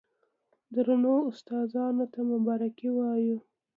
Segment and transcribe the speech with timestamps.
[0.73, 3.37] درنو استادانو ته مبارکي وايو،